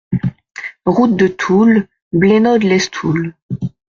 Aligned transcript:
Route 0.87 1.15
de 1.15 1.27
Toul, 1.27 1.87
Blénod-lès-Toul 2.11 3.35